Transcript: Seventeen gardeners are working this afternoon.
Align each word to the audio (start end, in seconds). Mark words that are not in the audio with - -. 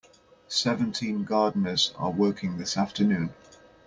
Seventeen 0.47 1.25
gardeners 1.25 1.93
are 1.95 2.09
working 2.09 2.57
this 2.57 2.75
afternoon. 2.75 3.35